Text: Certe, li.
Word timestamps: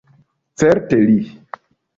Certe, 0.61 0.99
li. 1.05 1.19